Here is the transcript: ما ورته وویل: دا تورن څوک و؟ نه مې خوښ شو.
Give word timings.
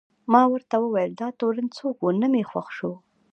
ما 0.31 0.41
ورته 0.51 0.75
وویل: 0.79 1.11
دا 1.21 1.27
تورن 1.39 1.67
څوک 1.77 1.97
و؟ 2.01 2.07
نه 2.21 2.27
مې 2.33 2.43
خوښ 2.49 2.67
شو. 2.77 2.91